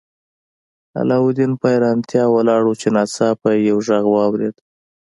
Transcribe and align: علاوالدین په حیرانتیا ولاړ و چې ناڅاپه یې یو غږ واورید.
علاوالدین 0.99 1.51
په 1.59 1.65
حیرانتیا 1.73 2.23
ولاړ 2.29 2.61
و 2.65 2.73
چې 2.81 2.87
ناڅاپه 2.95 3.49
یې 3.55 3.63
یو 3.69 3.77
غږ 3.87 4.05
واورید. 4.09 4.55